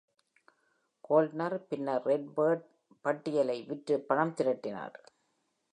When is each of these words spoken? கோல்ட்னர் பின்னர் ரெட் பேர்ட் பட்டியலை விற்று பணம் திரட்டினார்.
கோல்ட்னர் 1.03 1.57
பின்னர் 1.69 2.03
ரெட் 2.03 2.27
பேர்ட் 2.37 2.65
பட்டியலை 3.01 3.57
விற்று 3.63 3.99
பணம் 3.99 4.35
திரட்டினார். 4.37 4.97